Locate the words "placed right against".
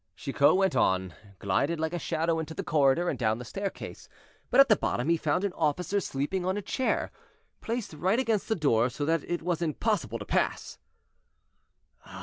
7.61-8.47